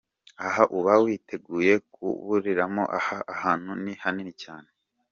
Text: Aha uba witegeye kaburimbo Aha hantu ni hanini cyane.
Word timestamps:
Aha 0.45 0.63
uba 0.77 0.93
witegeye 1.03 1.73
kaburimbo 1.93 2.83
Aha 2.97 3.15
hantu 3.41 3.71
ni 3.83 3.93
hanini 4.03 4.33
cyane. 4.43 4.69